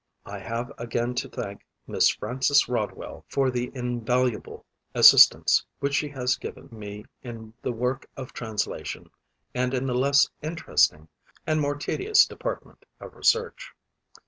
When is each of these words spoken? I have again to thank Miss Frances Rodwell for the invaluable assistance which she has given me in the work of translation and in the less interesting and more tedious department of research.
I 0.25 0.39
have 0.39 0.71
again 0.79 1.13
to 1.13 1.29
thank 1.29 1.63
Miss 1.85 2.09
Frances 2.09 2.67
Rodwell 2.67 3.23
for 3.29 3.51
the 3.51 3.71
invaluable 3.75 4.65
assistance 4.95 5.63
which 5.79 5.93
she 5.93 6.07
has 6.09 6.37
given 6.37 6.69
me 6.71 7.05
in 7.21 7.53
the 7.61 7.71
work 7.71 8.09
of 8.17 8.33
translation 8.33 9.11
and 9.53 9.75
in 9.75 9.85
the 9.85 9.93
less 9.93 10.27
interesting 10.41 11.07
and 11.45 11.61
more 11.61 11.75
tedious 11.75 12.25
department 12.25 12.83
of 12.99 13.13
research. 13.13 13.73